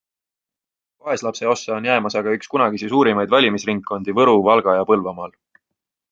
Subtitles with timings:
[1.09, 5.37] Vaeslapse ossa on jäämas aga üks kunagisi suurimaid valimisringkondi Võru-, Valga- ja Põlvamaal.